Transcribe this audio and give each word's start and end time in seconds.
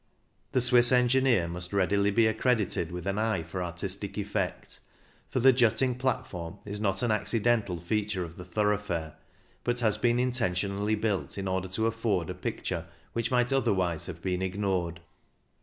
The 0.53 0.61
Swiss 0.61 0.91
engineer 0.91 1.47
must 1.47 1.71
readily 1.71 2.09
be 2.09 2.25
ac 2.25 2.39
credited 2.39 2.91
with 2.91 3.05
an 3.05 3.19
eye 3.19 3.43
for 3.43 3.61
artistic 3.63 4.17
effect, 4.17 4.79
for 5.29 5.39
the 5.39 5.53
jutting 5.53 5.93
platform 5.93 6.57
is 6.65 6.79
not 6.81 7.03
an 7.03 7.11
accidental 7.11 7.77
feature 7.79 8.23
of 8.23 8.35
the 8.35 8.43
thoroughfare, 8.43 9.13
but 9.63 9.81
has 9.81 9.99
been 9.99 10.17
intentionally 10.17 10.95
built 10.95 11.37
in 11.37 11.47
order 11.47 11.67
to 11.67 11.85
afford 11.85 12.31
a 12.31 12.33
picture 12.33 12.87
which 13.13 13.29
might 13.29 13.53
otherwise 13.53 14.07
have 14.07 14.23
been 14.23 14.41
Ignored. 14.41 15.01